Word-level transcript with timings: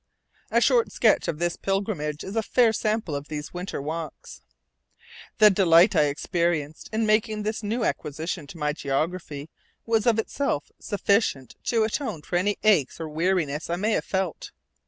A 0.49 0.59
short 0.61 0.91
sketch 0.91 1.27
of 1.27 1.37
this 1.37 1.57
pilgrimage 1.57 2.23
is 2.23 2.35
a 2.35 2.41
fair 2.41 2.73
sample 2.73 3.13
of 3.13 3.27
these 3.27 3.53
winter 3.53 3.79
walks. 3.79 4.41
The 5.37 5.51
delight 5.51 5.95
I 5.95 6.05
experienced 6.05 6.89
in 6.91 7.05
making 7.05 7.43
this 7.43 7.61
new 7.61 7.83
acquisition 7.83 8.47
to 8.47 8.57
my 8.57 8.73
geography 8.73 9.47
was 9.85 10.07
of 10.07 10.17
itself 10.17 10.71
sufficient 10.79 11.55
to 11.65 11.83
atone 11.83 12.23
for 12.23 12.35
any 12.35 12.57
aches 12.63 12.99
or 12.99 13.07
weariness 13.09 13.69
I 13.69 13.75
may 13.75 13.91
have 13.91 14.05
felt. 14.05 14.49